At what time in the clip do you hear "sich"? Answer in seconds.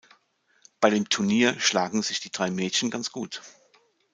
2.01-2.19